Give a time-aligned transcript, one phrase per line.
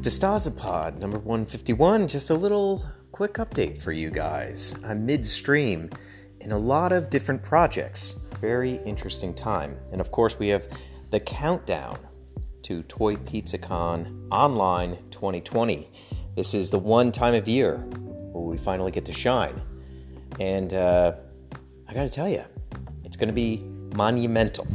[0.00, 2.06] DeStasapod number 151.
[2.06, 4.72] Just a little quick update for you guys.
[4.86, 5.90] I'm midstream
[6.40, 8.14] in a lot of different projects.
[8.40, 9.76] Very interesting time.
[9.90, 10.68] And of course, we have
[11.10, 11.98] the countdown
[12.62, 15.90] to Toy Pizza Con Online 2020.
[16.36, 19.60] This is the one time of year where we finally get to shine.
[20.38, 21.14] And uh,
[21.88, 22.44] I gotta tell you,
[23.02, 23.64] it's gonna be
[23.96, 24.68] monumental.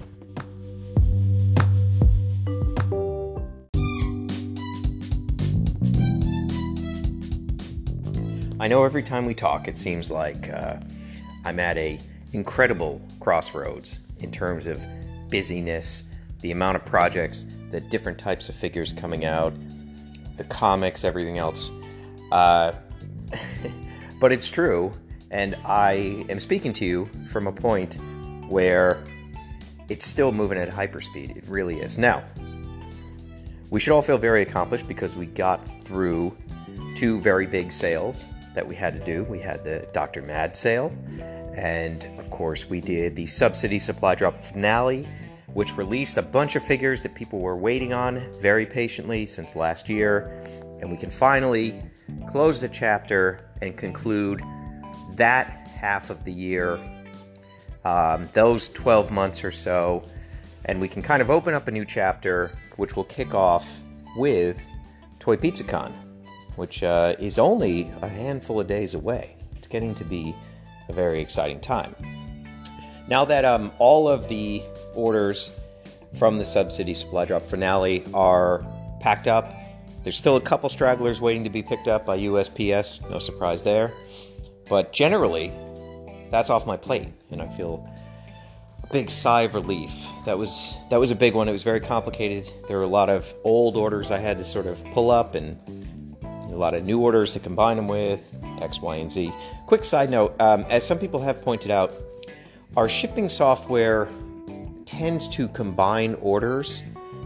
[8.64, 10.78] I know every time we talk, it seems like uh,
[11.44, 12.00] I'm at a
[12.32, 14.82] incredible crossroads in terms of
[15.30, 16.06] busyness,
[16.40, 19.54] the amount of projects, the different types of figures coming out,
[20.38, 21.72] the comics, everything else.
[22.32, 22.72] Uh,
[24.22, 24.94] but it's true,
[25.30, 27.98] and I am speaking to you from a point
[28.48, 29.04] where
[29.90, 31.36] it's still moving at hyperspeed.
[31.36, 31.98] It really is.
[31.98, 32.24] Now,
[33.72, 36.34] we should all feel very accomplished because we got through
[36.96, 39.24] two very big sales that we had to do.
[39.24, 40.22] We had the Dr.
[40.22, 40.94] Mad sale,
[41.56, 45.08] and of course, we did the Subsidy Supply Drop finale,
[45.54, 49.88] which released a bunch of figures that people were waiting on very patiently since last
[49.88, 50.42] year.
[50.82, 51.82] And we can finally
[52.30, 54.42] close the chapter and conclude
[55.12, 56.80] that half of the year,
[57.86, 60.04] um, those 12 months or so,
[60.66, 63.82] and we can kind of open up a new chapter, which will kick off
[64.18, 64.60] with
[65.20, 66.03] Toy Pizza Con
[66.56, 69.36] which uh, is only a handful of days away.
[69.58, 70.36] It's getting to be
[70.90, 71.96] a very exciting time.
[73.08, 75.52] Now that um, all of the orders
[76.18, 78.66] from the Subsidy Supply Drop finale are
[79.00, 79.54] packed up,
[80.04, 83.92] there's still a couple stragglers waiting to be picked up by USPS, no surprise there.
[84.70, 85.52] But generally,
[86.30, 87.88] that's off my plate, and I feel
[88.84, 90.08] a big sigh of relief.
[90.26, 91.48] That was that was a big one.
[91.48, 92.52] It was very complicated.
[92.68, 95.58] There were a lot of old orders I had to sort of pull up and
[96.54, 98.22] a lot of new orders to combine them with,
[98.62, 99.34] X, Y, and Z.
[99.66, 101.94] Quick side note um, as some people have pointed out,
[102.78, 104.10] our shipping software
[104.86, 106.84] tends to combine orders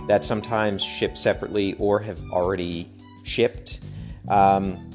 [0.07, 2.90] that sometimes ship separately or have already
[3.24, 3.81] shipped.
[4.28, 4.90] Um,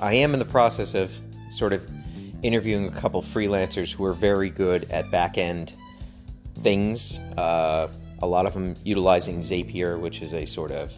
[0.00, 1.18] I am in the process of
[1.50, 1.88] sort of
[2.42, 5.74] interviewing a couple freelancers who are very good at back end
[6.60, 7.18] things.
[7.36, 7.88] Uh,
[8.22, 10.92] a lot of them utilizing Zapier, which is a sort of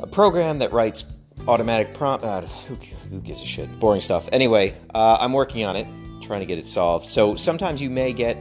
[0.00, 1.04] a program that writes
[1.48, 2.24] automatic prompt.
[2.24, 2.74] Uh, who,
[3.10, 3.78] who, gives a shit?
[3.78, 4.28] Boring stuff.
[4.32, 5.86] Anyway, uh, I'm working on it,
[6.22, 7.06] trying to get it solved.
[7.06, 8.36] So sometimes you may get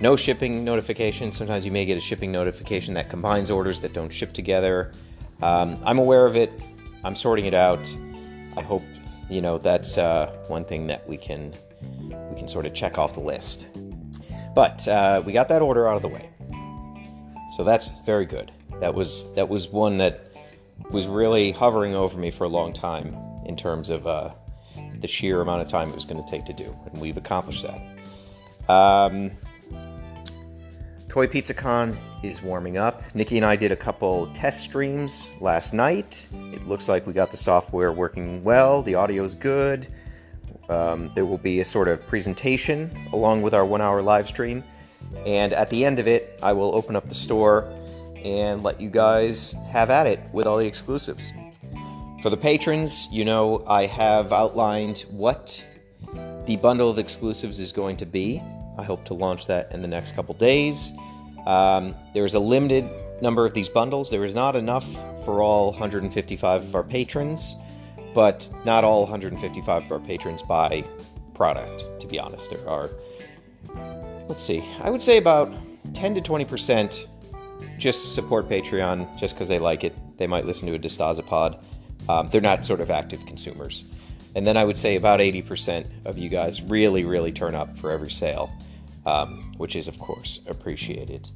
[0.00, 1.32] no shipping notification.
[1.32, 4.92] Sometimes you may get a shipping notification that combines orders that don't ship together.
[5.42, 6.52] Um, I'm aware of it.
[7.04, 7.86] I'm sorting it out.
[8.56, 8.82] I hope
[9.28, 11.52] you know that's uh, one thing that we can
[12.00, 13.68] we can sort of check off the list.
[14.54, 16.30] But uh, we got that order out of the way,
[17.56, 18.52] so that's very good.
[18.80, 20.25] That was that was one that
[20.90, 24.30] was really hovering over me for a long time in terms of uh,
[25.00, 27.66] the sheer amount of time it was going to take to do, and we've accomplished
[27.66, 28.72] that.
[28.72, 29.30] Um,
[31.08, 33.02] Toy Pizza Con is warming up.
[33.14, 36.28] Nikki and I did a couple test streams last night.
[36.52, 39.86] It looks like we got the software working well, the audio is good.
[40.68, 44.64] Um, there will be a sort of presentation along with our one hour live stream.
[45.24, 47.72] And at the end of it, I will open up the store
[48.24, 51.32] and let you guys have at it with all the exclusives.
[52.22, 55.64] For the patrons, you know, I have outlined what
[56.46, 58.42] the bundle of exclusives is going to be.
[58.78, 60.92] I hope to launch that in the next couple days.
[61.46, 62.88] Um, there's a limited
[63.20, 64.10] number of these bundles.
[64.10, 64.86] There is not enough
[65.24, 67.54] for all 155 of our patrons,
[68.14, 70.84] but not all 155 of our patrons buy
[71.34, 72.50] product, to be honest.
[72.50, 72.90] There are,
[74.28, 75.52] let's see, I would say about
[75.94, 77.06] 10 to 20%
[77.78, 79.94] just support Patreon just because they like it.
[80.18, 81.62] They might listen to a DeStasapod.
[82.08, 83.84] Um, they're not sort of active consumers.
[84.34, 87.90] And then I would say about 80% of you guys really, really turn up for
[87.90, 88.52] every sale,
[89.06, 91.30] um, which is, of course, appreciated.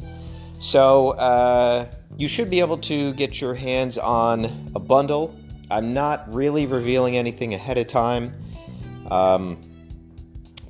[0.59, 5.35] So uh, you should be able to get your hands on a bundle.
[5.71, 8.35] I'm not really revealing anything ahead of time,
[9.11, 9.59] um,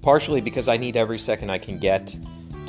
[0.02, 2.14] partially because I need every second I can get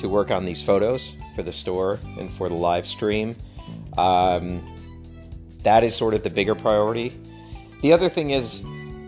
[0.01, 3.35] to work on these photos for the store and for the live stream.
[3.97, 4.67] Um,
[5.63, 7.17] that is sort of the bigger priority.
[7.81, 8.63] The other thing is,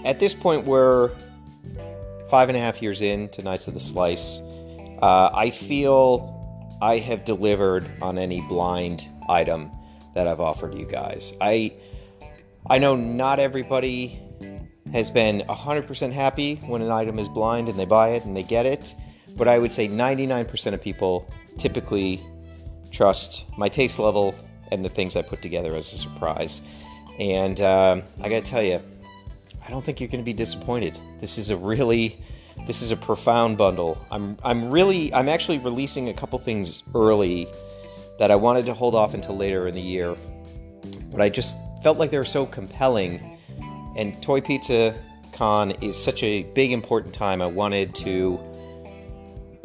[0.05, 1.11] at this point, we're
[2.29, 4.39] five and a half years in to Knights of the Slice.
[5.01, 9.71] Uh, I feel I have delivered on any blind item
[10.15, 11.33] that I've offered you guys.
[11.41, 11.73] I
[12.69, 14.19] I know not everybody
[14.93, 18.43] has been 100% happy when an item is blind and they buy it and they
[18.43, 18.95] get it,
[19.35, 22.21] but I would say 99% of people typically
[22.91, 24.35] trust my taste level
[24.71, 26.61] and the things I put together as a surprise.
[27.19, 28.81] And um, I got to tell you,
[29.65, 30.99] I don't think you're to be disappointed.
[31.19, 32.19] This is a really
[32.67, 33.97] this is a profound bundle.
[34.11, 37.47] I'm I'm really I'm actually releasing a couple things early
[38.19, 40.15] that I wanted to hold off until later in the year.
[41.11, 43.37] But I just felt like they were so compelling
[43.95, 44.95] and Toy Pizza
[45.33, 47.41] Con is such a big important time.
[47.41, 48.39] I wanted to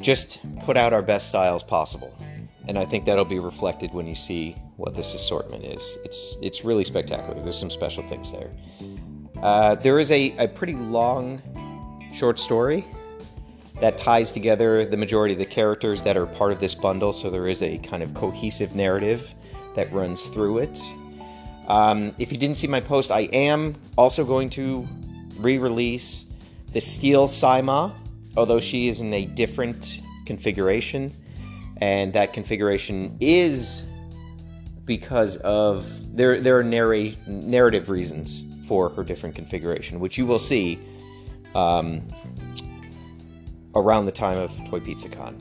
[0.01, 2.17] just put out our best styles possible.
[2.67, 5.97] And I think that'll be reflected when you see what this assortment is.
[6.05, 7.41] It's it's really spectacular.
[7.41, 8.51] There's some special things there.
[9.43, 11.41] Uh, there is a, a pretty long
[12.13, 12.85] short story
[13.81, 17.31] that ties together the majority of the characters that are part of this bundle, so
[17.31, 19.35] there is a kind of cohesive narrative
[19.75, 20.81] that runs through it.
[21.69, 24.87] Um, if you didn't see my post, I am also going to
[25.37, 26.27] re release
[26.73, 27.93] the Steel Saima,
[28.39, 31.13] although she is in a different configuration,
[31.79, 33.85] and that configuration is
[34.85, 40.39] because of there there are narrate, narrative reasons for her different configuration, which you will
[40.39, 40.79] see
[41.57, 42.07] um,
[43.75, 45.37] around the time of Toy Pizza Con.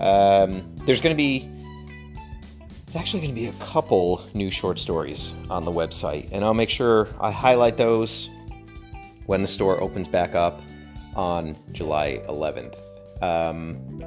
[0.00, 1.50] Um, there's going to be
[2.86, 6.54] it's actually going to be a couple new short stories on the website, and I'll
[6.54, 8.30] make sure I highlight those
[9.26, 10.62] when the store opens back up
[11.18, 12.76] on July 11th.
[13.20, 13.98] Um,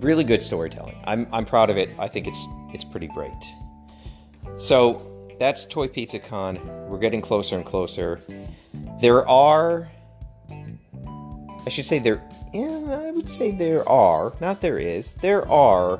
[0.00, 0.96] really good storytelling.
[1.04, 1.90] I'm, I'm proud of it.
[1.98, 3.52] I think it's it's pretty great.
[4.56, 6.58] So that's Toy Pizza Con.
[6.88, 8.20] We're getting closer and closer.
[9.00, 9.90] There are,
[11.66, 12.22] I should say there.
[12.54, 14.32] Yeah, I would say there are.
[14.40, 15.14] Not there is.
[15.14, 15.98] There are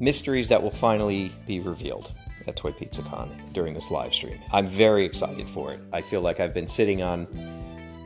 [0.00, 2.12] mysteries that will finally be revealed
[2.46, 4.40] at Toy Pizza Con during this live stream.
[4.52, 5.80] I'm very excited for it.
[5.92, 7.26] I feel like I've been sitting on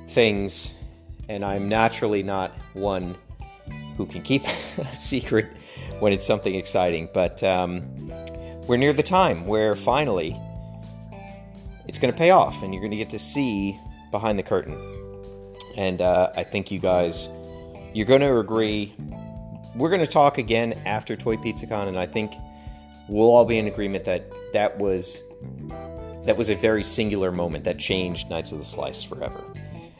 [0.08, 0.74] things,
[1.28, 3.16] and I'm naturally not one
[3.96, 4.44] who can keep
[4.78, 5.46] a secret
[6.00, 7.08] when it's something exciting.
[7.12, 7.84] But um,
[8.66, 10.38] we're near the time where finally
[11.86, 13.78] it's going to pay off, and you're going to get to see
[14.10, 14.78] behind the curtain.
[15.76, 17.28] And uh, I think you guys,
[17.92, 18.94] you're going to agree.
[19.74, 22.32] We're going to talk again after Toy Pizza Con, and I think
[23.08, 25.22] we'll all be in agreement that that was
[26.24, 29.44] that was a very singular moment that changed Knights of the Slice forever.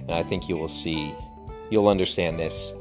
[0.07, 1.15] And I think you will see,
[1.71, 2.73] you'll understand this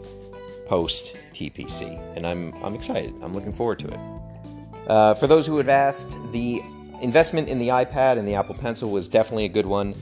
[0.66, 3.14] post TPC, and I'm I'm excited.
[3.22, 4.00] I'm looking forward to it.
[4.88, 6.62] Uh, for those who have asked, the
[7.02, 9.94] investment in the iPad and the Apple Pencil was definitely a good one.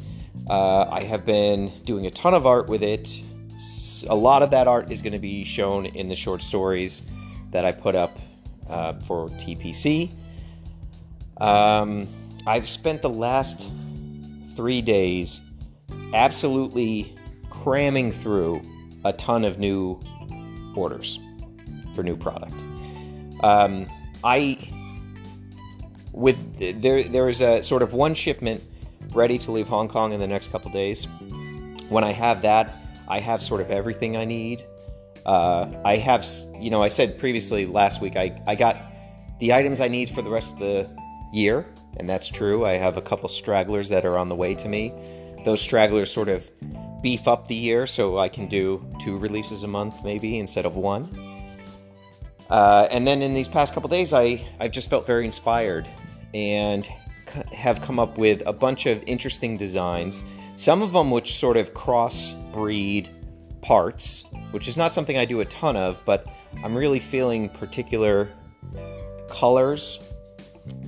[0.49, 3.21] Uh, I have been doing a ton of art with it.
[4.09, 7.03] A lot of that art is going to be shown in the short stories
[7.51, 8.17] that I put up
[8.69, 10.11] uh, for TPC.
[11.37, 12.07] Um,
[12.47, 13.69] I've spent the last
[14.55, 15.41] three days
[16.13, 17.15] absolutely
[17.49, 18.61] cramming through
[19.03, 19.99] a ton of new
[20.75, 21.19] orders
[21.95, 22.53] for new product.
[23.43, 23.87] Um,
[24.23, 24.57] I
[26.13, 26.37] with
[26.81, 28.63] there there is a sort of one shipment
[29.13, 31.07] ready to leave Hong Kong in the next couple days.
[31.89, 32.73] When I have that,
[33.07, 34.65] I have sort of everything I need.
[35.25, 36.25] Uh, I have,
[36.59, 38.77] you know, I said previously last week I, I got
[39.39, 40.89] the items I need for the rest of the
[41.33, 41.65] year,
[41.97, 42.65] and that's true.
[42.65, 44.93] I have a couple stragglers that are on the way to me.
[45.43, 46.49] Those stragglers sort of
[47.01, 50.75] beef up the year so I can do two releases a month maybe instead of
[50.75, 51.09] one.
[52.49, 55.87] Uh, and then in these past couple days, I, I've just felt very inspired
[56.33, 56.87] and
[57.53, 60.23] have come up with a bunch of interesting designs.
[60.57, 63.09] Some of them which sort of cross breed
[63.61, 66.27] parts, which is not something I do a ton of, but
[66.63, 68.29] I'm really feeling particular
[69.29, 69.99] colors.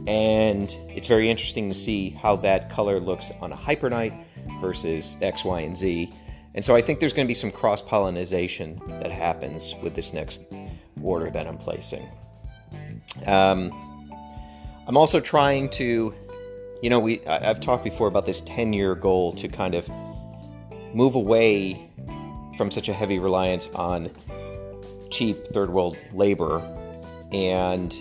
[0.05, 4.13] And it's very interesting to see how that color looks on a Hyper Knight
[4.59, 6.11] versus X, Y, and Z.
[6.55, 10.13] And so I think there's going to be some cross pollination that happens with this
[10.13, 10.41] next
[11.01, 12.07] order that I'm placing.
[13.25, 13.71] Um,
[14.87, 16.13] I'm also trying to,
[16.81, 19.89] you know, we I've talked before about this 10 year goal to kind of
[20.93, 21.89] move away
[22.57, 24.09] from such a heavy reliance on
[25.09, 26.61] cheap third world labor
[27.31, 27.99] and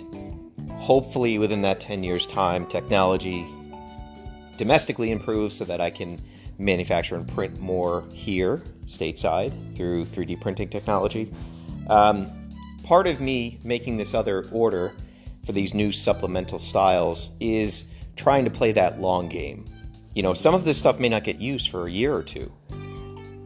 [0.77, 3.47] hopefully within that 10 years time technology
[4.57, 6.19] domestically improves so that I can
[6.57, 11.33] manufacture and print more here stateside through 3D printing technology.
[11.87, 12.31] Um,
[12.83, 14.93] part of me making this other order
[15.45, 19.65] for these new supplemental styles is trying to play that long game.
[20.15, 22.51] You know, some of this stuff may not get used for a year or two.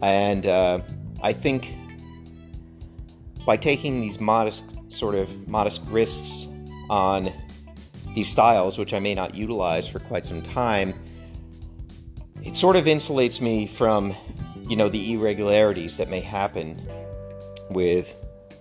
[0.01, 0.79] And uh,
[1.21, 1.73] I think
[3.45, 6.47] by taking these modest, sort of modest risks
[6.89, 7.31] on
[8.13, 10.93] these styles, which I may not utilize for quite some time,
[12.43, 14.15] it sort of insulates me from,
[14.67, 16.81] you know, the irregularities that may happen
[17.69, 18.15] with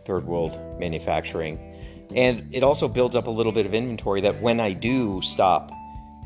[0.05, 1.75] third world manufacturing.
[2.15, 5.71] And it also builds up a little bit of inventory that when I do stop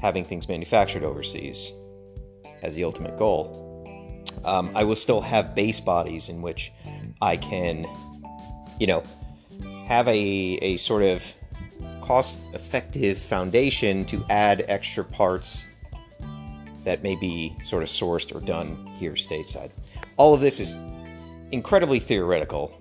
[0.01, 1.73] having things manufactured overseas
[2.63, 3.67] as the ultimate goal,
[4.45, 6.73] um, I will still have base bodies in which
[7.21, 7.87] I can,
[8.79, 9.03] you know,
[9.87, 11.35] have a, a sort of
[12.01, 15.67] cost effective foundation to add extra parts
[16.85, 19.71] that may be sort of sourced or done here stateside.
[20.17, 20.77] All of this is
[21.53, 22.73] incredibly theoretical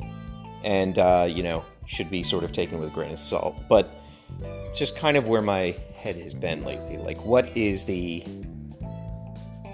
[0.63, 3.56] and, uh, you know, should be sort of taken with a grain of salt.
[3.68, 3.91] But
[4.41, 6.98] it's just kind of where my head has been lately.
[6.98, 8.24] Like, what is the.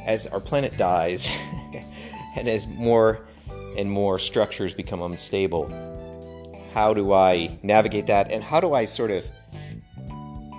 [0.05, 1.35] As our planet dies,
[2.35, 3.25] and as more
[3.75, 5.67] and more structures become unstable,
[6.73, 8.31] how do I navigate that?
[8.31, 9.25] And how do I sort of,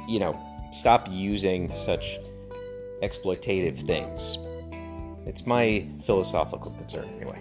[0.08, 0.38] you know,
[0.72, 2.18] stop using such
[3.02, 4.38] exploitative things?
[5.26, 7.40] It's my philosophical concern, anyway.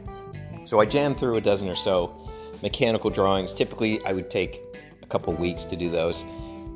[0.65, 2.29] So I jammed through a dozen or so
[2.63, 3.53] mechanical drawings.
[3.53, 4.62] Typically, I would take
[5.01, 6.24] a couple weeks to do those.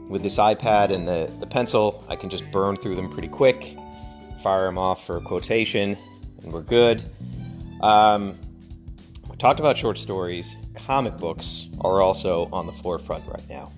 [0.07, 3.75] With this iPad and the, the pencil, I can just burn through them pretty quick,
[4.41, 5.98] fire them off for a quotation,
[6.43, 7.03] and we're good.
[7.81, 8.38] Um,
[9.29, 10.55] we talked about short stories.
[10.75, 13.71] Comic books are also on the forefront right now.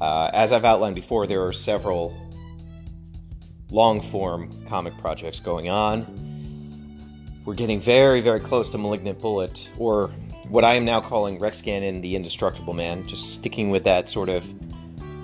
[0.00, 2.16] Uh, as I've outlined before, there are several
[3.72, 6.06] long form comic projects going on.
[7.44, 10.08] We're getting very, very close to Malignant Bullet, or
[10.46, 14.28] what I am now calling Rex Gannon the Indestructible Man, just sticking with that sort
[14.28, 14.46] of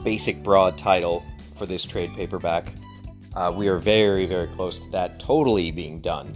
[0.03, 1.23] basic broad title
[1.55, 2.73] for this trade paperback.
[3.37, 6.33] Uh, we are very, very close to that totally being done.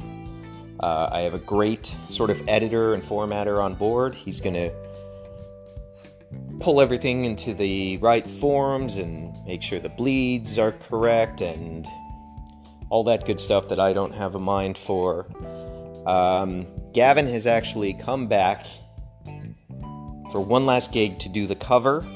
[0.80, 4.14] Uh, I have a great sort of editor and formatter on board.
[4.14, 4.70] He's going to
[6.60, 11.88] pull everything into the right forms and make sure the bleeds are correct and
[12.92, 15.26] all that good stuff that I don't have a mind for.
[16.04, 18.66] Um, Gavin has actually come back
[20.30, 22.06] for one last gig to do the cover.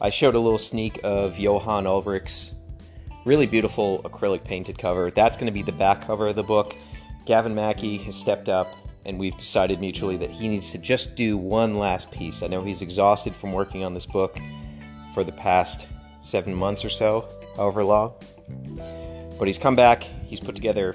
[0.00, 2.54] I showed a little sneak of Johan Ulrich's
[3.24, 5.12] really beautiful acrylic painted cover.
[5.12, 6.74] That's going to be the back cover of the book.
[7.24, 8.74] Gavin Mackey has stepped up,
[9.04, 12.42] and we've decided mutually that he needs to just do one last piece.
[12.42, 14.36] I know he's exhausted from working on this book
[15.14, 15.86] for the past
[16.22, 18.14] seven months or so, however long.
[19.38, 20.94] But he's come back, he's put together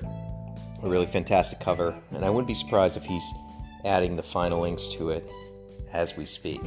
[0.82, 3.34] a really fantastic cover, and I wouldn't be surprised if he's
[3.86, 5.30] adding the final inks to it
[5.94, 6.62] as we speak.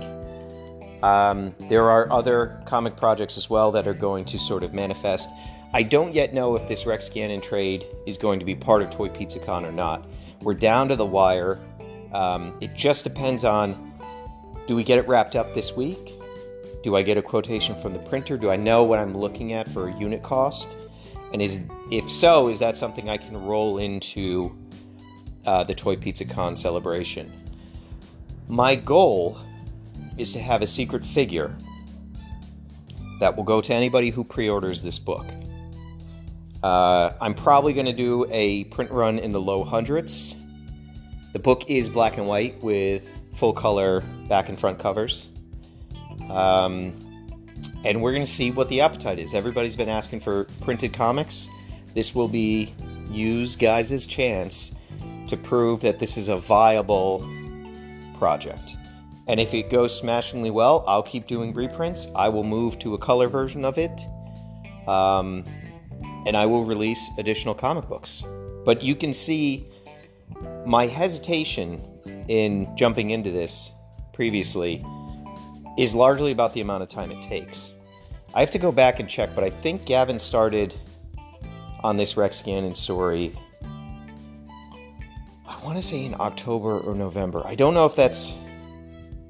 [1.03, 5.29] Um, there are other comic projects as well that are going to sort of manifest.
[5.73, 8.91] I don't yet know if this Rex Gannon trade is going to be part of
[8.91, 10.07] Toy Pizza Con or not.
[10.41, 11.61] We're down to the wire.
[12.13, 13.93] Um, it just depends on
[14.67, 16.15] do we get it wrapped up this week?
[16.83, 18.39] Do I get a quotation from the printer?
[18.39, 20.77] Do I know what I'm looking at for a unit cost?
[21.35, 21.59] And is
[21.91, 24.57] if so, is that something I can roll into
[25.45, 27.33] uh, the Toy Pizza Con celebration?
[28.47, 29.41] My goal
[30.17, 31.53] is to have a secret figure
[33.19, 35.27] that will go to anybody who pre orders this book.
[36.63, 40.37] Uh, I'm probably going to do a print run in the low hundreds.
[41.33, 45.31] The book is black and white with full color back and front covers.
[46.31, 47.04] Um,
[47.85, 49.35] and we're going to see what the appetite is.
[49.35, 51.49] Everybody's been asking for printed comics.
[51.95, 52.75] This will be
[53.11, 54.75] use guys' chance
[55.29, 57.29] to prove that this is a viable
[58.19, 58.77] project.
[59.29, 62.09] And if it goes smashingly well, I'll keep doing reprints.
[62.15, 64.03] I will move to a color version of it.
[64.87, 65.45] Um,
[66.27, 68.25] and I will release additional comic books.
[68.65, 69.69] But you can see
[70.67, 71.83] my hesitation
[72.29, 73.71] in jumping into this
[74.13, 74.85] previously
[75.79, 77.75] is largely about the amount of time it takes.
[78.35, 80.75] I have to go back and check, but I think Gavin started
[81.83, 83.33] on this Rex Gannon story
[85.47, 87.43] I want to say in October or November.
[87.47, 88.35] I don't know if that's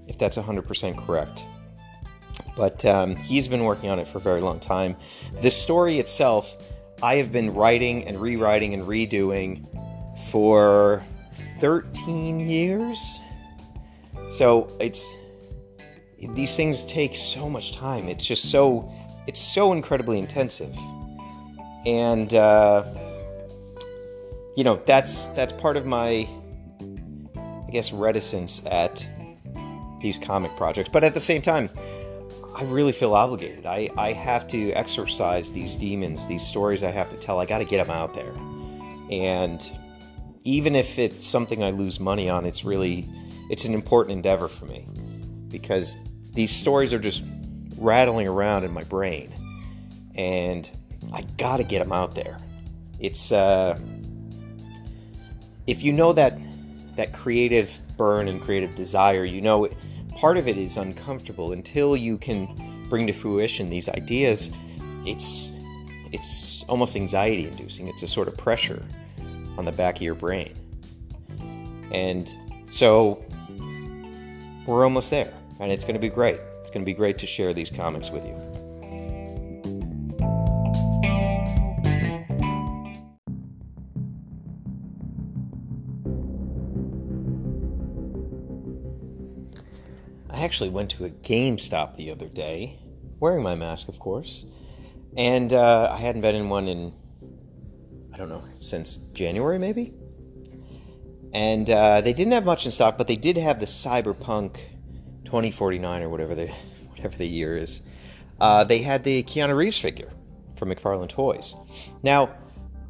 [0.08, 1.44] if that's 100% correct.
[2.56, 4.96] But um, he's been working on it for a very long time.
[5.40, 6.56] The story itself,
[7.02, 9.64] I have been writing and rewriting and redoing
[10.30, 11.02] for
[11.60, 13.20] 13 years.
[14.30, 15.08] So it's
[16.32, 18.08] these things take so much time.
[18.08, 18.90] It's just so
[19.26, 20.76] it's so incredibly intensive,
[21.86, 22.84] and uh,
[24.56, 26.28] you know that's that's part of my
[27.46, 29.06] I guess reticence at
[30.00, 30.90] these comic projects.
[30.92, 31.70] But at the same time,
[32.54, 33.66] I really feel obligated.
[33.66, 37.40] I, I have to exorcise these demons, these stories I have to tell.
[37.40, 38.32] I got to get them out there.
[39.10, 39.68] And
[40.44, 43.08] even if it's something I lose money on, it's really
[43.50, 44.86] it's an important endeavor for me
[45.48, 45.96] because
[46.34, 47.24] these stories are just
[47.78, 49.32] rattling around in my brain
[50.14, 50.70] and
[51.12, 52.38] I got to get them out there.
[53.00, 53.78] It's uh
[55.66, 56.38] if you know that
[56.96, 59.68] that creative burn and creative desire, you know
[60.14, 64.50] part of it is uncomfortable until you can bring to fruition these ideas.
[65.04, 65.50] It's
[66.12, 67.88] it's almost anxiety inducing.
[67.88, 68.84] It's a sort of pressure
[69.58, 70.54] on the back of your brain.
[71.90, 72.32] And
[72.68, 73.24] so
[74.66, 76.38] we're almost there, and it's going to be great.
[76.62, 78.34] It's going to be great to share these comments with you.
[90.30, 92.78] I actually went to a GameStop the other day,
[93.20, 94.44] wearing my mask, of course,
[95.16, 96.92] and uh, I hadn't been in one in,
[98.12, 99.94] I don't know, since January maybe?
[101.32, 104.56] And uh, they didn't have much in stock, but they did have the Cyberpunk
[105.24, 106.46] 2049 or whatever the,
[106.90, 107.82] whatever the year is.
[108.40, 110.10] Uh, they had the Keanu Reeves figure
[110.56, 111.54] from McFarlane Toys.
[112.02, 112.34] Now,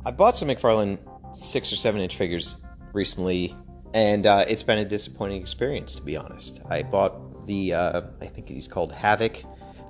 [0.04, 0.98] I bought some McFarlane
[1.36, 2.58] six or seven inch figures
[2.92, 3.54] recently,
[3.92, 6.60] and uh, it's been a disappointing experience, to be honest.
[6.68, 9.42] I bought the, uh, I think he's called Havoc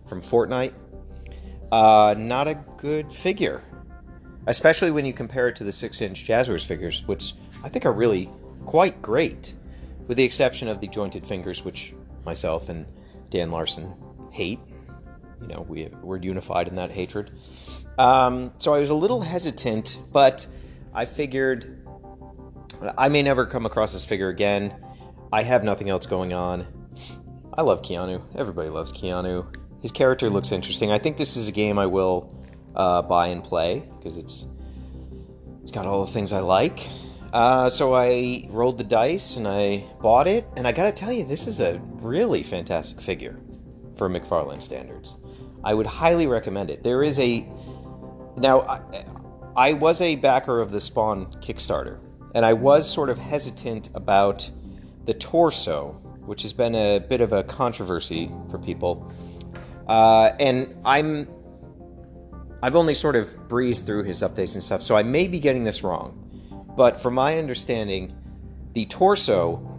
[0.07, 0.75] from Fortnite
[1.75, 3.61] uh, not a good figure,
[4.47, 7.35] especially when you compare it to the six-inch Jazwares figures, which
[7.65, 8.31] I think are really
[8.65, 9.55] quite great,
[10.07, 11.93] with the exception of the jointed fingers, which
[12.25, 12.87] myself and
[13.31, 13.95] Dan Larson
[14.31, 14.61] hate.
[15.41, 17.31] You know, we we're unified in that hatred.
[17.99, 20.47] Um, so I was a little hesitant, but
[20.93, 21.87] I figured
[22.99, 24.75] I may never come across this figure again.
[25.33, 26.67] I have nothing else going on.
[27.53, 28.23] I love Keanu.
[28.37, 29.47] Everybody loves Keanu
[29.85, 30.91] his character looks interesting.
[30.91, 32.35] I think this is a game I will
[32.75, 34.47] uh, buy and play because it's
[35.61, 36.89] it's got all the things I like.
[37.35, 41.25] Uh, so I rolled the dice and I bought it, and I gotta tell you,
[41.25, 43.37] this is a really fantastic figure
[43.97, 45.17] for McFarlane standards.
[45.65, 46.85] I would highly recommend it.
[46.85, 47.45] There is a
[48.37, 48.61] now.
[48.61, 49.05] I,
[49.57, 51.99] I was a backer of the Spawn Kickstarter,
[52.37, 54.49] and I was sort of hesitant about
[55.05, 59.13] the torso, which has been a bit of a controversy for people.
[59.89, 61.29] Uh, and I'm
[62.63, 65.65] I've only sort of breezed through his updates and stuff, so I may be getting
[65.65, 66.24] this wrong.
[66.77, 68.15] But from my understanding,
[68.73, 69.71] the torso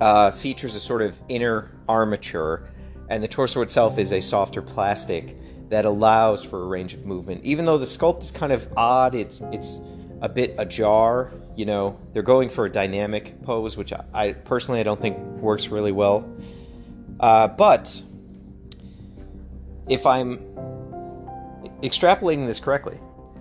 [0.00, 2.70] uh, features a sort of inner armature,
[3.08, 5.36] and the torso itself is a softer plastic
[5.68, 7.44] that allows for a range of movement.
[7.44, 9.80] Even though the sculpt is kind of odd, it's it's
[10.20, 11.32] a bit ajar.
[11.56, 15.18] You know, they're going for a dynamic pose, which I, I personally I don't think
[15.40, 16.28] works really well.
[17.20, 18.02] Uh, but
[19.88, 20.38] if I'm
[21.82, 22.98] extrapolating this correctly,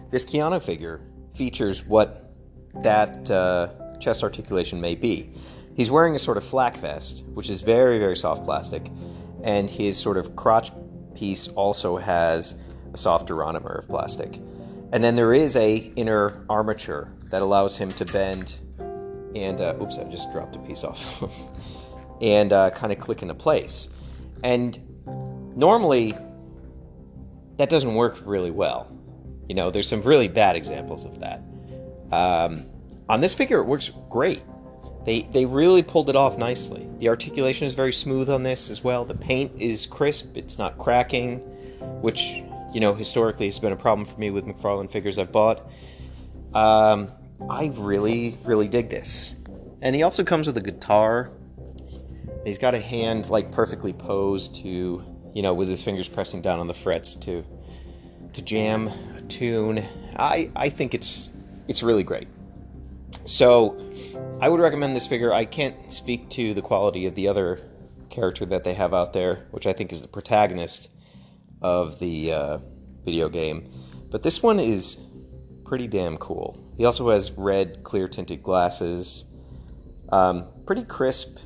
[0.10, 1.02] this Keanu figure
[1.38, 2.34] features what
[2.84, 3.70] that uh,
[4.00, 5.32] chest articulation may be.
[5.76, 8.92] He's wearing a sort of flak vest, which is very, very soft plastic,
[9.44, 10.72] and his sort of crotch
[11.16, 12.56] piece also has
[12.94, 14.38] a soft durometer of plastic.
[14.92, 18.58] And then there is a inner armature that allows him to bend
[19.36, 21.24] and uh, oops, I just dropped a piece off,
[22.22, 23.90] and uh, kind of click into place.
[24.44, 24.80] And
[25.56, 26.18] normally
[27.58, 28.92] that doesn't work really well.
[29.48, 31.42] You know, there's some really bad examples of that.
[32.12, 32.66] Um,
[33.10, 34.42] on this figure, it works great.
[35.06, 36.88] They they really pulled it off nicely.
[37.00, 39.06] The articulation is very smooth on this as well.
[39.06, 40.36] The paint is crisp.
[40.36, 41.38] It's not cracking,
[42.02, 42.42] which
[42.74, 45.70] you know historically has been a problem for me with McFarlane figures I've bought.
[46.54, 47.12] Um,
[47.50, 49.36] I really really dig this,
[49.82, 51.32] and he also comes with a guitar.
[52.46, 55.04] He's got a hand like perfectly posed to
[55.38, 57.46] you know, with his fingers pressing down on the frets to
[58.42, 58.92] jam
[59.28, 59.86] tune.
[60.16, 61.30] I I think it's
[61.68, 62.28] it's really great.
[63.26, 63.80] So
[64.42, 65.34] I would recommend this figure.
[65.34, 67.62] I can't speak to the quality of the other
[68.10, 70.90] character that they have out there, which I think is the protagonist
[71.62, 72.58] of the uh,
[73.04, 73.70] video game.
[74.10, 74.98] But this one is
[75.66, 76.58] pretty damn cool.
[76.78, 79.26] He also has red, clear tinted glasses,
[80.10, 81.40] um, pretty crisp,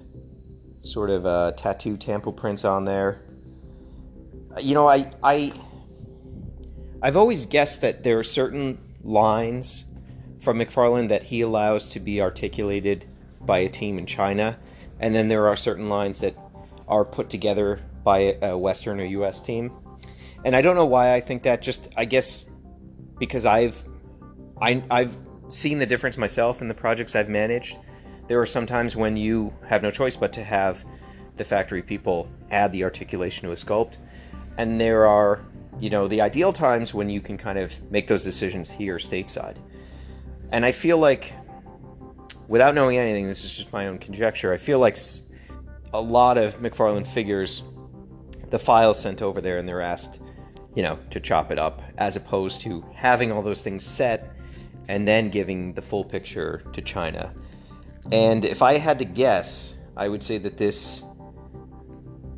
[0.84, 3.24] sort of uh, tattoo temple prints on there
[4.60, 5.54] you know, I I
[7.04, 9.86] I've always guessed that there are certain lines
[10.40, 13.06] from McFarlane that he allows to be articulated
[13.42, 14.60] by a team in China,
[15.00, 16.36] and then there are certain lines that
[16.88, 19.42] are put together by a Western or U.S.
[19.42, 19.72] team.
[20.46, 21.64] And I don't know why I think that.
[21.64, 22.46] Just I guess
[23.18, 23.84] because I've
[24.62, 27.80] I, I've seen the difference myself in the projects I've managed.
[28.28, 30.86] There are some times when you have no choice but to have
[31.38, 33.98] the factory people add the articulation to a sculpt
[34.58, 35.44] and there are
[35.80, 39.58] you know the ideal times when you can kind of make those decisions here stateside.
[40.52, 41.34] And i feel like
[42.48, 44.98] without knowing anything this is just my own conjecture i feel like
[45.94, 47.64] a lot of mcfarlane figures
[48.50, 50.20] the files sent over there and they're asked
[50.76, 54.36] you know to chop it up as opposed to having all those things set
[54.90, 57.34] and then giving the full picture to china.
[58.12, 61.04] And if i had to guess i would say that this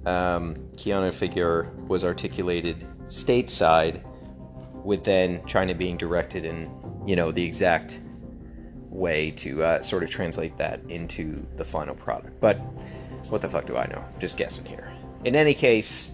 [0.05, 4.03] um, Keanu figure was articulated stateside,
[4.83, 6.69] with then China being directed in
[7.05, 7.99] you know the exact
[8.89, 12.39] way to uh, sort of translate that into the final product.
[12.39, 12.57] But
[13.29, 14.03] what the fuck do I know?
[14.19, 14.93] Just guessing here.
[15.25, 16.11] In any case,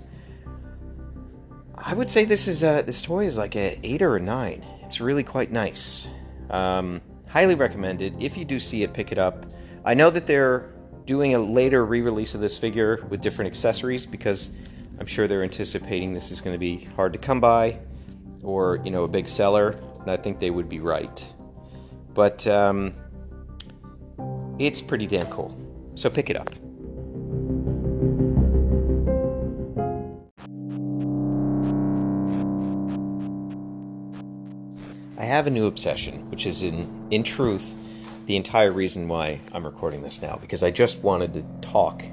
[1.76, 4.66] I would say this is a, this toy is like a eight or a nine.
[4.84, 6.08] It's really quite nice.
[6.50, 8.22] Um, highly recommended.
[8.22, 9.46] If you do see it, pick it up.
[9.86, 10.74] I know that they're
[11.06, 14.52] doing a later re-release of this figure with different accessories because
[15.00, 17.80] I'm sure they're anticipating this is going to be hard to come by
[18.44, 21.26] or you know a big seller, and I think they would be right.
[22.14, 22.94] But um,
[24.60, 25.58] it's pretty damn cool.
[25.96, 26.50] So pick it up.
[35.18, 37.76] I have a new obsession, which is in in truth
[38.26, 42.04] the entire reason why I'm recording this now, because I just wanted to talk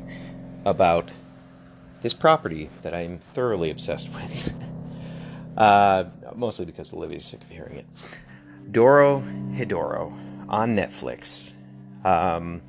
[0.65, 1.11] about
[2.07, 4.55] this property that I'm thoroughly obsessed with.
[5.57, 6.05] uh,
[6.37, 7.87] mostly because Olivia's sick of hearing it.
[8.71, 10.17] Doro Hidoro
[10.49, 11.55] on Netflix.
[12.05, 12.63] Um,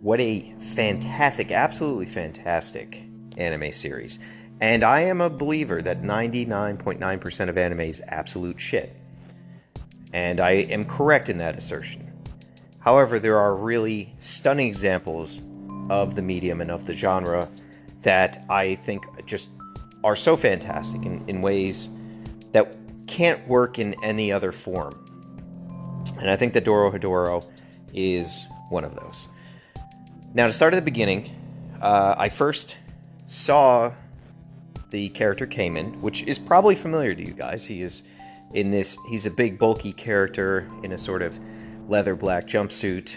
[0.00, 3.04] what a fantastic, absolutely fantastic
[3.36, 4.18] anime series.
[4.60, 8.96] And I am a believer that 99.9% of anime is absolute shit.
[10.12, 12.12] And I am correct in that assertion.
[12.80, 15.40] However, there are really stunning examples
[15.88, 17.48] of the medium and of the genre
[18.02, 19.50] that I think just
[20.04, 21.88] are so fantastic in, in ways
[22.52, 25.04] that can't work in any other form.
[26.18, 27.44] And I think that Dorohedoro
[27.92, 29.28] is one of those.
[30.34, 31.34] Now, to start at the beginning,
[31.80, 32.76] uh, I first
[33.26, 33.92] saw
[34.90, 37.64] the character Caiman, which is probably familiar to you guys.
[37.64, 38.02] He is
[38.54, 41.38] in this, he's a big, bulky character in a sort of
[41.88, 43.16] leather black jumpsuit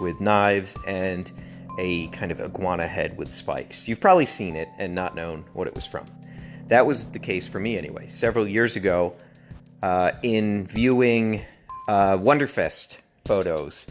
[0.00, 1.30] with knives and
[1.78, 3.88] a kind of iguana head with spikes.
[3.88, 6.04] You've probably seen it and not known what it was from.
[6.66, 8.08] That was the case for me anyway.
[8.08, 9.14] Several years ago,
[9.82, 11.44] uh, in viewing
[11.88, 13.86] uh, Wonderfest photos,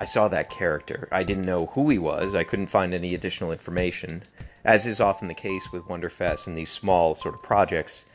[0.00, 1.08] I saw that character.
[1.12, 2.34] I didn't know who he was.
[2.34, 4.22] I couldn't find any additional information,
[4.64, 8.06] as is often the case with Wonderfest and these small sort of projects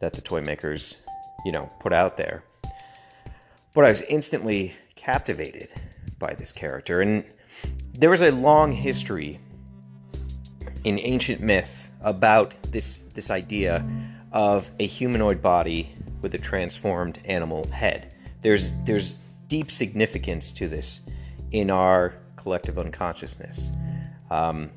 [0.00, 0.96] that the toy makers,
[1.44, 2.42] you know, put out there.
[3.74, 5.72] But I was instantly captivated
[6.18, 7.00] by this character.
[7.00, 7.24] And
[7.98, 9.40] there was a long history
[10.84, 13.84] in ancient myth about this, this idea
[14.32, 18.14] of a humanoid body with a transformed animal head.
[18.42, 19.16] There's, there's
[19.48, 21.00] deep significance to this
[21.50, 23.70] in our collective unconsciousness.
[24.30, 24.70] Um,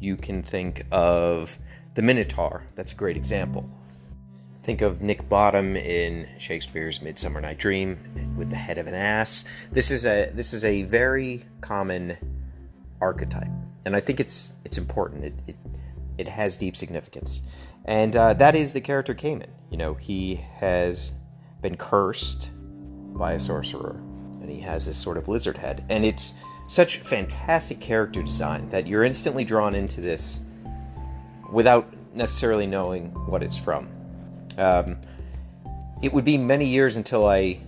[0.00, 1.58] you can think of
[1.94, 3.68] the Minotaur, that's a great example.
[4.62, 9.44] Think of Nick Bottom in Shakespeare's Midsummer Night Dream with the head of an ass.
[9.70, 12.16] This is a this is a very common
[13.00, 13.50] archetype,
[13.84, 15.24] and I think it's it's important.
[15.24, 15.56] It it,
[16.18, 17.42] it has deep significance,
[17.84, 19.50] and uh, that is the character Caiman.
[19.70, 21.12] You know, he has
[21.60, 22.50] been cursed
[23.14, 23.96] by a sorcerer,
[24.40, 26.34] and he has this sort of lizard head, and it's
[26.66, 30.40] such fantastic character design that you're instantly drawn into this
[31.52, 33.88] without necessarily knowing what it's from.
[34.56, 34.96] Um,
[36.02, 37.60] it would be many years until I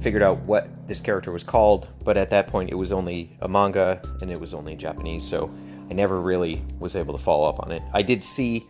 [0.00, 3.48] figured out what this character was called, but at that point it was only a
[3.48, 5.52] manga and it was only in Japanese, so
[5.90, 7.82] I never really was able to follow up on it.
[7.92, 8.66] I did see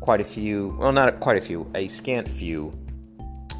[0.00, 2.72] quite a few, well, not quite a few, a scant few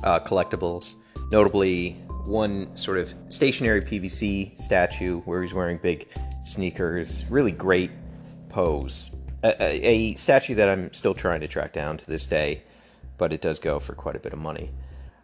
[0.04, 0.96] uh, collectibles,
[1.32, 1.92] notably
[2.24, 6.08] one sort of stationary PVC statue where he's wearing big
[6.42, 7.90] sneakers, really great
[8.48, 9.10] pose.
[9.42, 12.62] A, a, a statue that I'm still trying to track down to this day
[13.18, 14.70] but it does go for quite a bit of money.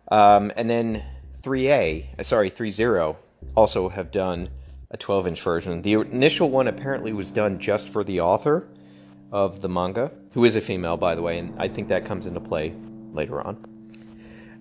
[0.08, 1.02] Um, and then
[1.44, 3.16] 3A, uh, sorry, threezero
[3.54, 4.48] also have done
[4.90, 5.82] a 12 inch version.
[5.82, 8.66] The initial one apparently was done just for the author
[9.30, 12.24] of the manga, who is a female, by the way, and I think that comes
[12.24, 12.72] into play
[13.12, 13.62] later on.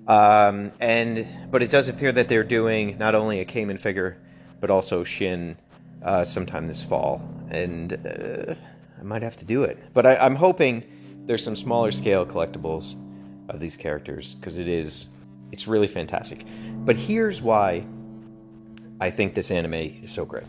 [0.07, 4.17] Um, and but it does appear that they're doing not only a Caiman figure,
[4.59, 5.55] but also Shin
[6.03, 8.55] uh, sometime this fall, and uh,
[8.99, 9.77] I might have to do it.
[9.93, 10.83] But I, I'm hoping
[11.25, 12.95] there's some smaller scale collectibles
[13.47, 15.07] of these characters because it is
[15.53, 16.45] it's really fantastic.
[16.79, 17.85] But here's why
[18.99, 20.45] I think this anime is so great.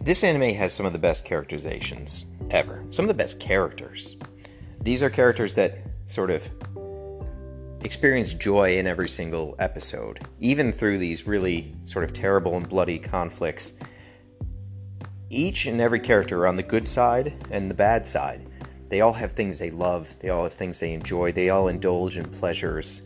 [0.00, 2.84] This anime has some of the best characterizations ever.
[2.92, 4.16] Some of the best characters.
[4.80, 6.48] These are characters that sort of
[7.84, 12.98] experience joy in every single episode, even through these really sort of terrible and bloody
[12.98, 13.72] conflicts.
[15.30, 18.46] Each and every character on the good side and the bad side,
[18.92, 20.14] They all have things they love.
[20.18, 21.32] They all have things they enjoy.
[21.32, 23.00] They all indulge in pleasures.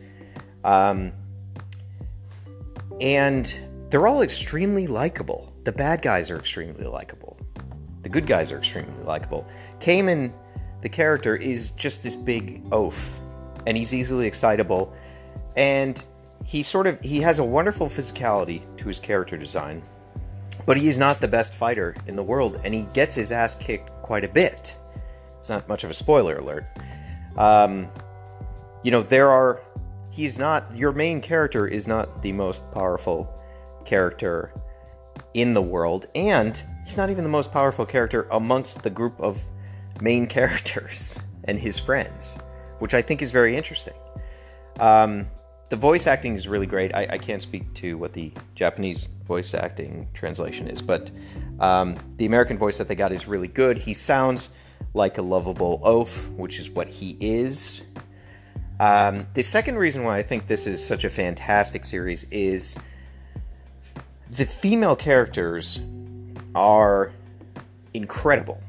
[0.65, 1.13] Um,
[2.99, 3.55] and
[3.89, 5.53] they're all extremely likable.
[5.63, 7.39] The bad guys are extremely likable.
[8.01, 9.47] The good guys are extremely likable.
[9.79, 10.33] Caiman,
[10.81, 13.21] the character, is just this big oaf,
[13.67, 14.93] and he's easily excitable,
[15.57, 16.01] and
[16.45, 19.83] he sort of he has a wonderful physicality to his character design,
[20.65, 23.89] but he's not the best fighter in the world, and he gets his ass kicked
[24.01, 24.75] quite a bit.
[25.37, 26.65] It's not much of a spoiler alert.
[27.37, 27.89] Um,
[28.83, 29.61] you know, there are
[30.11, 33.31] he's not your main character is not the most powerful
[33.83, 34.53] character
[35.33, 39.45] in the world and he's not even the most powerful character amongst the group of
[40.01, 42.37] main characters and his friends
[42.79, 43.93] which i think is very interesting
[44.79, 45.27] um,
[45.69, 49.53] the voice acting is really great I, I, can't speak to what the japanese voice
[49.53, 51.11] acting translation is but
[51.59, 54.49] um, the american voice that they got is really good he sounds
[54.93, 57.81] like a lovable oaf which is what he is
[58.79, 62.77] um, the second reason why I think this is such a fantastic series is
[64.29, 65.79] the female characters
[66.53, 67.11] are
[67.93, 68.61] incredible.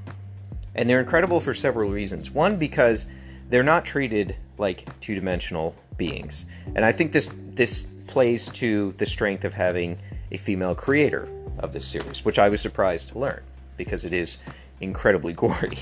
[0.75, 2.31] And they're incredible for several reasons.
[2.31, 3.07] One, because
[3.49, 6.47] they're not treated like two dimensional beings.
[6.75, 9.99] And I think this this plays to the strength of having
[10.31, 13.43] a female creator of this series, which I was surprised to learn
[13.77, 14.39] because it is
[14.81, 15.79] incredibly gory.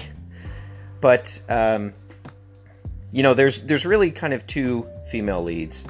[1.00, 1.92] But um,
[3.12, 5.84] you know, there's there's really kind of two female leads,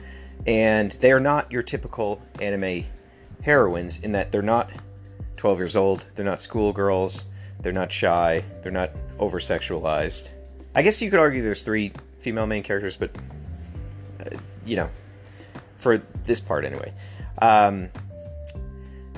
[0.47, 2.85] and they are not your typical anime
[3.43, 4.71] heroines in that they're not
[5.37, 7.25] 12 years old, they're not schoolgirls,
[7.61, 10.31] they're not shy, they're not over sexualized.
[10.77, 13.11] I guess you could argue there's three female main characters, but
[14.21, 14.89] uh, you know,
[15.79, 16.93] for this part anyway.
[17.39, 17.89] Um,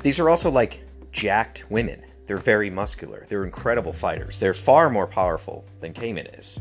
[0.02, 2.02] these are also like jacked women.
[2.26, 3.26] They're very muscular.
[3.28, 4.38] They're incredible fighters.
[4.38, 6.58] They're far more powerful than Caiman is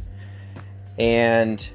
[0.98, 1.70] and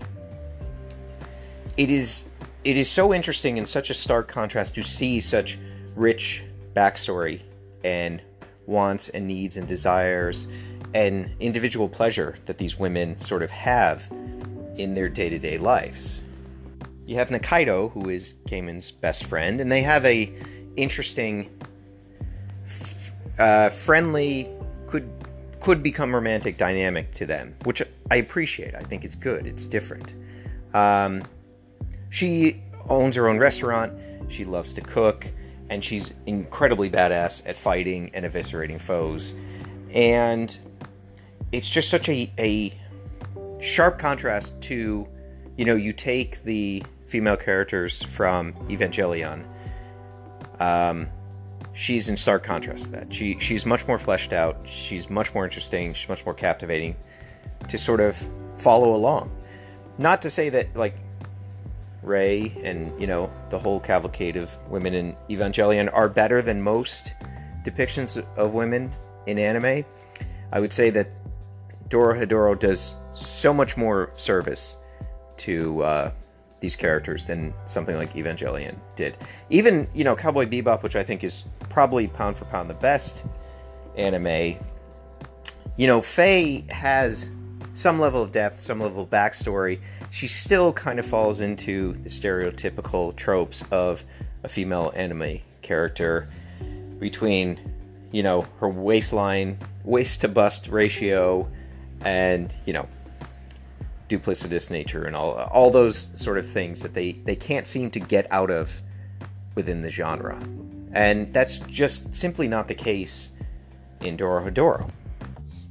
[1.77, 2.27] it is
[2.65, 5.59] it is so interesting and such a stark contrast to see such
[5.95, 7.41] rich backstory
[7.85, 8.23] and
[8.67, 10.47] wants and needs and desires
[10.95, 14.11] and individual pleasure that these women sort of have
[14.77, 16.21] in their day-to-day lives.
[17.07, 20.33] You have Nikaido, who is Caiman's best friend, and they have a
[20.77, 21.51] interesting,
[23.39, 24.49] uh, friendly,
[24.87, 25.11] could
[25.61, 28.75] could become romantic dynamic to them, which I appreciate.
[28.75, 29.47] I think it's good.
[29.47, 30.15] It's different.
[30.75, 31.23] Um,
[32.11, 33.93] she owns her own restaurant.
[34.29, 35.27] She loves to cook,
[35.71, 39.35] and she's incredibly badass at fighting and eviscerating foes.
[39.95, 40.57] And
[41.53, 42.75] it's just such a, a
[43.61, 45.07] sharp contrast to,
[45.57, 49.45] you know, you take the female characters from Evangelion.
[50.59, 51.09] Um,
[51.75, 53.13] she's in stark contrast to that.
[53.13, 54.57] She she's much more fleshed out.
[54.65, 55.95] She's much more interesting.
[55.95, 56.97] She's much more captivating
[57.69, 58.17] to sort of
[58.57, 59.31] follow along.
[59.99, 60.97] Not to say that like
[62.03, 67.13] Rei and you know the whole cavalcade of women in Evangelion are better than most
[67.65, 68.93] depictions of women
[69.27, 69.85] in anime.
[70.51, 71.09] I would say that
[71.93, 74.77] Dorohedoro does so much more service
[75.37, 76.13] to uh,
[76.61, 79.19] these characters than something like Evangelion did.
[79.51, 83.25] Even, you know, Cowboy Bebop, which I think is probably pound for pound the best
[83.97, 84.59] anime,
[85.77, 87.29] you know, Faye has
[87.75, 89.81] some level of depth, some level of backstory.
[90.11, 94.05] She still kind of falls into the stereotypical tropes of
[94.45, 96.31] a female anime character
[96.99, 97.61] between,
[98.13, 101.51] you know, her waistline, waist to bust ratio,
[102.05, 102.89] and, you know,
[104.09, 107.99] duplicitous nature and all all those sort of things that they they can't seem to
[107.99, 108.83] get out of
[109.55, 110.39] within the genre.
[110.93, 113.31] And that's just simply not the case
[114.03, 114.91] in Dorohedoro.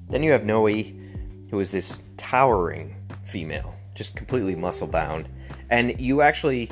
[0.09, 5.29] Then you have Noe, who is this towering female, just completely muscle bound.
[5.69, 6.69] And you actually,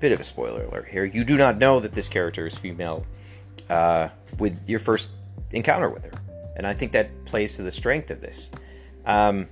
[0.00, 3.06] bit of a spoiler alert here, you do not know that this character is female
[3.68, 5.10] uh, with your first
[5.52, 6.12] encounter with her.
[6.56, 8.50] And I think that plays to the strength of this.
[9.06, 9.48] Um,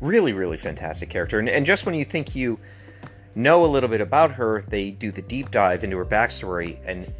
[0.00, 1.38] really, really fantastic character.
[1.38, 2.58] And, and just when you think you
[3.34, 7.12] know a little bit about her, they do the deep dive into her backstory, and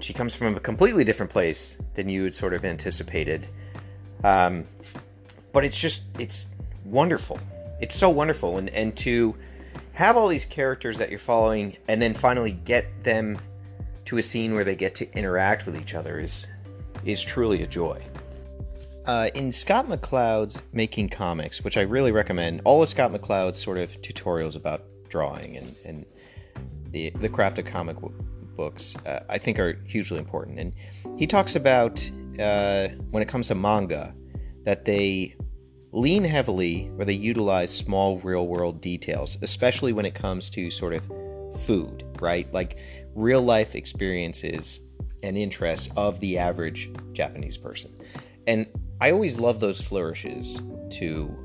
[0.00, 3.46] she comes from a completely different place than you had sort of anticipated.
[4.24, 4.64] Um,
[5.52, 6.46] but it's just, it's
[6.84, 7.38] wonderful.
[7.80, 8.58] It's so wonderful.
[8.58, 9.36] And, and to
[9.92, 13.38] have all these characters that you're following and then finally get them
[14.04, 16.46] to a scene where they get to interact with each other is
[17.04, 18.02] is truly a joy.
[19.06, 23.78] Uh, in Scott McCloud's Making Comics, which I really recommend, all of Scott McCloud's sort
[23.78, 26.06] of tutorials about drawing and, and
[26.90, 28.14] the, the craft of comic w-
[28.56, 30.58] books, uh, I think are hugely important.
[30.58, 30.74] And
[31.16, 34.12] he talks about uh, when it comes to manga,
[34.64, 35.36] that they
[35.92, 40.94] lean heavily or they utilize small real world details, especially when it comes to sort
[40.94, 41.06] of
[41.60, 42.52] food, right?
[42.52, 42.78] Like
[43.14, 44.80] real life experiences
[45.22, 47.94] and interests of the average Japanese person.
[48.48, 48.66] And
[49.00, 51.36] I always love those flourishes to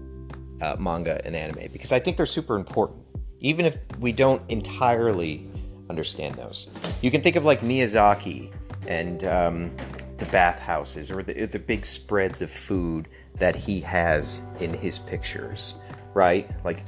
[0.61, 3.01] uh, manga and anime because I think they're super important,
[3.39, 5.47] even if we don't entirely
[5.89, 6.69] understand those.
[7.01, 8.51] You can think of like Miyazaki
[8.87, 9.75] and um,
[10.17, 15.73] the bathhouses or the, the big spreads of food that he has in his pictures,
[16.13, 16.49] right?
[16.63, 16.85] Like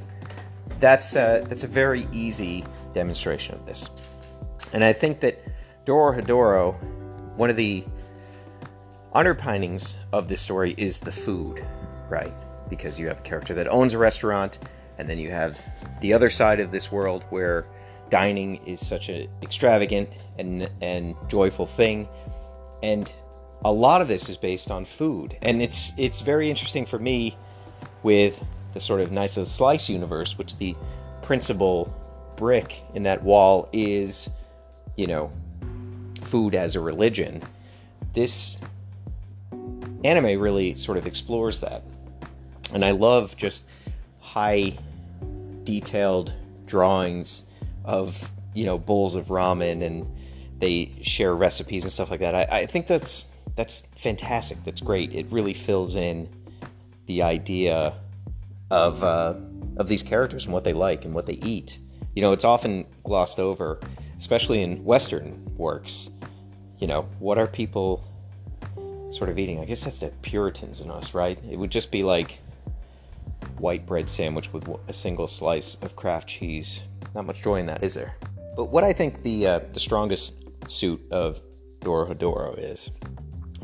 [0.80, 3.90] that's a, that's a very easy demonstration of this.
[4.72, 5.44] And I think that
[5.86, 6.76] Dorohedoro,
[7.36, 7.84] one of the
[9.14, 11.66] underpinnings of this story is the food,
[12.10, 12.34] right?
[12.70, 14.60] Because you have a character that owns a restaurant,
[14.98, 15.62] and then you have
[16.02, 17.66] the other side of this world where
[18.10, 22.08] dining is such an extravagant and and joyful thing,
[22.82, 23.12] and
[23.66, 27.38] a lot of this is based on food, and it's it's very interesting for me
[28.04, 30.76] with the sort of nice slice universe, which the
[31.22, 31.94] principal
[32.36, 34.30] brick in that wall is,
[34.96, 35.32] you know,
[36.22, 37.42] food as a religion.
[38.14, 38.60] This
[40.04, 41.84] anime really sort of explores that.
[42.74, 43.64] And I love just
[44.20, 44.78] high
[45.64, 46.34] detailed
[46.66, 47.44] drawings
[47.86, 50.08] of, you know, bowls of ramen and
[50.60, 52.36] they share recipes and stuff like that.
[52.36, 54.64] I, I think that's that's fantastic.
[54.64, 55.14] That's great.
[55.14, 56.28] It really fills in
[57.06, 57.94] the idea
[58.72, 59.36] of uh,
[59.78, 61.78] of these characters and what they like and what they eat.
[62.16, 63.80] You know, it's often glossed over,
[64.18, 66.10] especially in Western works.
[66.80, 68.04] You know, what are people
[69.14, 69.60] sort of eating?
[69.60, 71.38] I guess that's the Puritans in us, right?
[71.50, 72.40] It would just be like
[73.58, 76.82] white bread sandwich with a single slice of Kraft cheese.
[77.14, 78.16] Not much joy in that, is there?
[78.56, 80.34] But what I think the uh, the strongest
[80.68, 81.42] suit of
[81.82, 82.90] Dorohedoro is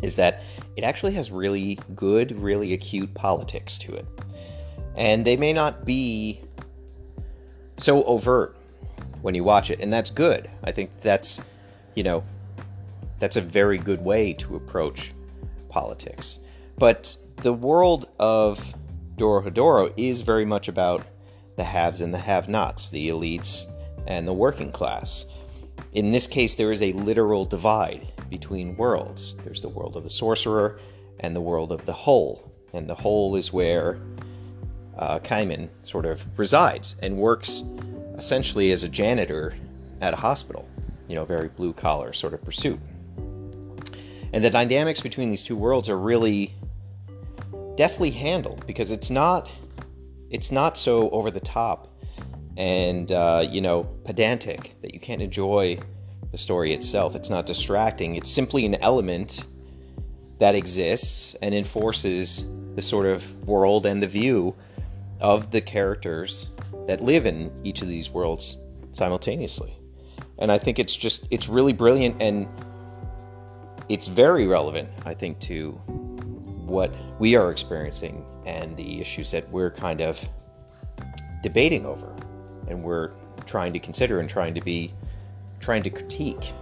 [0.02, 0.42] is that
[0.76, 4.06] it actually has really good, really acute politics to it.
[4.96, 6.42] And they may not be
[7.78, 8.56] so overt
[9.22, 10.50] when you watch it, and that's good.
[10.64, 11.42] I think that's,
[11.96, 12.24] you know,
[13.20, 15.14] that's a very good way to approach
[15.69, 16.39] politics.
[16.77, 18.73] But the world of
[19.15, 21.05] Dorohedoro is very much about
[21.55, 23.65] the haves and the have-nots, the elites
[24.08, 25.25] and the working class.
[25.93, 29.36] In this case, there is a literal divide between worlds.
[29.43, 30.79] There's the world of the sorcerer
[31.19, 32.51] and the world of the hole.
[32.73, 33.99] And the hole is where
[34.97, 37.63] uh, Caiman sort of resides and works
[38.15, 39.55] essentially as a janitor
[40.01, 40.67] at a hospital.
[41.08, 42.79] You know, very blue collar sort of pursuit.
[44.32, 46.54] And the dynamics between these two worlds are really
[47.76, 49.50] deftly handled because it's not
[50.30, 51.88] it's not so over the top
[52.58, 55.80] and uh, you know pedantic that you can't enjoy
[56.32, 57.15] the story itself.
[57.15, 58.15] It's not distracting.
[58.15, 59.46] It's simply an element
[60.38, 64.56] that exists and enforces the sort of world and the view
[65.20, 66.48] of the characters
[66.88, 68.58] that live in each of these worlds
[68.94, 69.74] simultaneously.
[70.38, 72.48] And I think it's just it's really brilliant and
[73.89, 75.71] it's very relevant, I think, to
[76.65, 80.30] what we are experiencing and the issues that we're kind of
[81.41, 82.15] debating over
[82.67, 83.12] and we're
[83.45, 84.93] trying to consider and trying to be
[85.60, 86.54] trying to critique.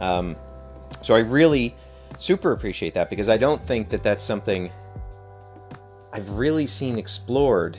[0.00, 0.36] Um,
[1.00, 1.74] so I really
[2.18, 4.70] super appreciate that because I don't think that that's something
[6.12, 7.76] I've really seen explored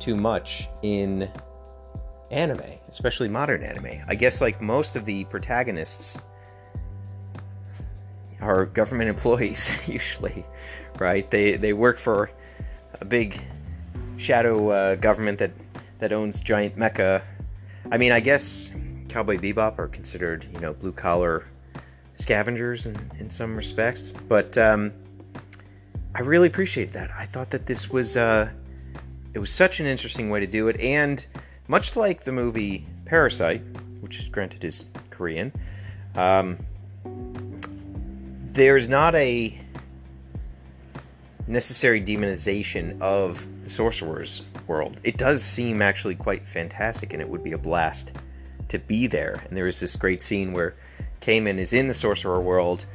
[0.00, 1.30] too much in
[2.30, 4.02] anime, especially modern anime.
[4.08, 6.20] I guess like most of the protagonists
[8.40, 10.44] are government employees usually,
[10.98, 11.30] right?
[11.30, 12.30] They they work for
[13.00, 13.40] a big
[14.16, 15.52] shadow uh, government that
[15.98, 17.22] that owns giant mecha.
[17.90, 18.70] I mean, I guess
[19.08, 21.46] Cowboy Bebop are considered, you know, blue collar
[22.14, 24.12] scavengers in, in some respects.
[24.12, 24.92] But um,
[26.14, 27.10] I really appreciate that.
[27.12, 28.50] I thought that this was uh,
[29.34, 31.24] it was such an interesting way to do it, and
[31.68, 33.62] much like the movie Parasite,
[34.00, 35.52] which granted is Korean,
[36.14, 36.58] um,
[38.56, 39.60] there's not a
[41.46, 44.98] necessary demonization of the sorcerer's world.
[45.04, 48.12] It does seem actually quite fantastic, and it would be a blast
[48.68, 49.42] to be there.
[49.46, 50.74] And there is this great scene where
[51.20, 52.86] Caiman is in the sorcerer world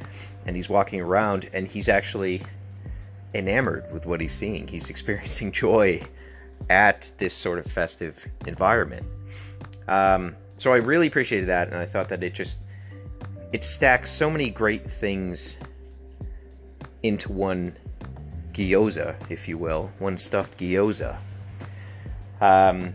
[0.44, 2.42] and he's walking around and he's actually
[3.32, 4.66] enamored with what he's seeing.
[4.66, 6.02] He's experiencing joy
[6.68, 9.06] at this sort of festive environment.
[9.86, 12.58] Um, so I really appreciated that, and I thought that it just
[13.52, 15.58] it stacks so many great things
[17.02, 17.76] into one
[18.52, 21.18] gyoza, if you will, one stuffed gyoza.
[22.40, 22.94] Um,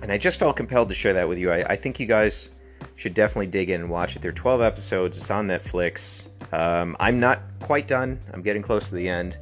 [0.00, 1.52] and I just felt compelled to share that with you.
[1.52, 2.50] I, I, think you guys
[2.96, 4.22] should definitely dig in and watch it.
[4.22, 5.16] There are 12 episodes.
[5.16, 6.26] It's on Netflix.
[6.52, 8.20] Um, I'm not quite done.
[8.32, 9.38] I'm getting close to the end,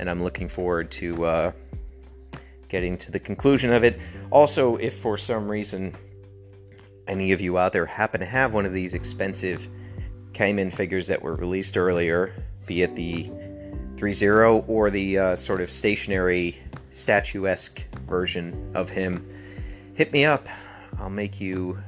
[0.00, 1.52] and I'm looking forward to uh,
[2.68, 4.00] getting to the conclusion of it.
[4.32, 5.94] Also, if for some reason
[7.06, 9.68] any of you out there happen to have one of these expensive
[10.32, 12.34] Caiman figures that were released earlier,
[12.66, 13.30] be it the
[13.96, 16.58] threezero or the uh, sort of stationary
[16.90, 19.28] statuesque version of him,
[19.94, 20.48] hit me up.
[20.98, 21.78] I'll make you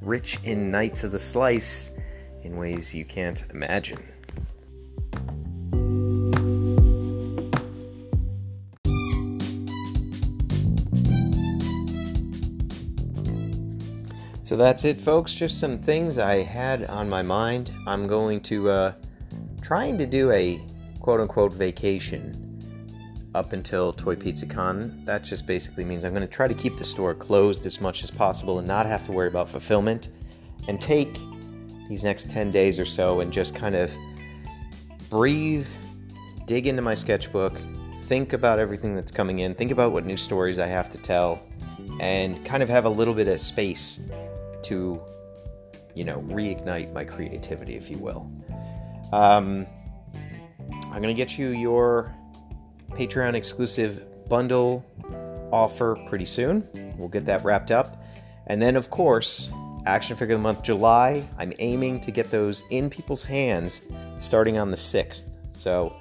[0.00, 1.90] rich in Knights of the Slice
[2.42, 4.13] in ways you can't imagine.
[14.54, 15.34] So that's it, folks.
[15.34, 17.72] Just some things I had on my mind.
[17.88, 18.92] I'm going to uh,
[19.60, 20.60] trying to do a
[21.00, 25.02] quote unquote vacation up until Toy Pizza Con.
[25.06, 28.04] That just basically means I'm going to try to keep the store closed as much
[28.04, 30.10] as possible and not have to worry about fulfillment
[30.68, 31.18] and take
[31.88, 33.92] these next 10 days or so and just kind of
[35.10, 35.66] breathe,
[36.46, 37.60] dig into my sketchbook,
[38.06, 41.42] think about everything that's coming in, think about what new stories I have to tell,
[41.98, 44.00] and kind of have a little bit of space
[44.64, 45.00] to,
[45.94, 48.30] you know, reignite my creativity, if you will.
[49.12, 49.66] Um,
[50.84, 52.14] I'm going to get you your
[52.90, 54.84] Patreon exclusive bundle
[55.52, 56.68] offer pretty soon.
[56.96, 58.02] We'll get that wrapped up.
[58.46, 59.50] And then, of course,
[59.86, 63.82] Action Figure of the Month July, I'm aiming to get those in people's hands
[64.18, 65.24] starting on the 6th.
[65.52, 65.96] So,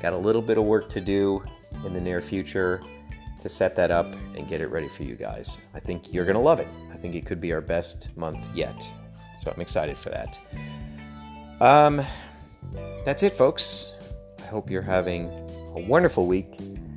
[0.00, 1.42] got a little bit of work to do
[1.84, 2.82] in the near future
[3.40, 5.58] to set that up and get it ready for you guys.
[5.74, 6.68] I think you're going to love it.
[6.96, 8.90] I think it could be our best month yet.
[9.38, 10.40] So I'm excited for that.
[11.60, 12.02] Um,
[13.04, 13.92] that's it, folks.
[14.38, 15.26] I hope you're having
[15.76, 16.54] a wonderful week.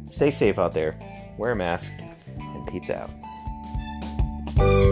[0.07, 0.97] Stay safe out there,
[1.37, 1.91] wear a mask,
[2.37, 3.09] and pizza
[4.57, 4.88] out.